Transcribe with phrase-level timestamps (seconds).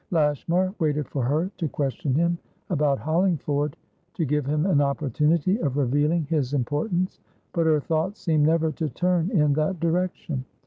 [0.09, 2.39] Lashmar waited for her to question him
[2.71, 3.77] about Hollingford,
[4.15, 7.19] to give him an opportunity of revealing his importance;
[7.53, 10.43] but her thoughts seemed never to turn in that direction.